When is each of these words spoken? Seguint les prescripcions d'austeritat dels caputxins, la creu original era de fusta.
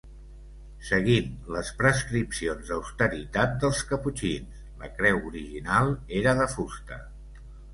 Seguint 0.85 1.27
les 1.55 1.69
prescripcions 1.81 2.71
d'austeritat 2.71 3.53
dels 3.65 3.83
caputxins, 3.93 4.65
la 4.83 4.91
creu 4.97 5.23
original 5.33 5.95
era 6.23 6.35
de 6.41 6.49
fusta. 6.57 6.99